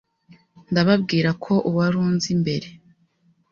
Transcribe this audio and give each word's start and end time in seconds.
ndababwira 0.71 1.29
ko 1.43 1.53
uwari 1.69 1.95
unzi 2.07 2.29
mbere 2.41 2.67